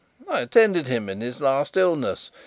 I 0.27 0.39
attended 0.39 0.87
him 0.87 1.09
in 1.09 1.21
his 1.21 1.41
last 1.41 1.77
illness. 1.77 2.31